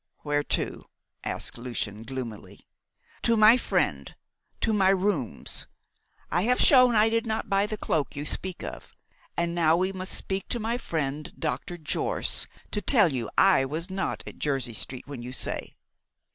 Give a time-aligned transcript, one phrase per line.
[0.23, 0.81] "Where to?"
[1.23, 2.65] asked Lucian gloomily.
[3.21, 4.15] "To my friend
[4.61, 5.67] to my rooms.
[6.31, 8.95] I have shown I did not buy the cloak you speak of.
[9.37, 11.77] Now we must find my friend, Dr.
[11.77, 15.75] Jorce, to tell you I was not at Jersey Street when you say."